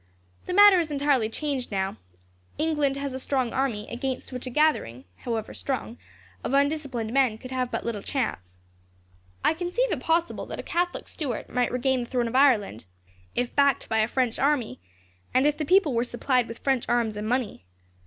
[0.45, 1.95] The matter is entirely changed, now.
[2.57, 5.99] England has a strong army, against which a gathering, however strong,
[6.43, 8.55] of undisciplined men could have but little chance.
[9.45, 12.85] I conceive it possible that a Catholic Stuart might regain the throne of Ireland,
[13.35, 14.79] if backed by a French army,
[15.35, 17.67] and if the people were supplied with French arms and money.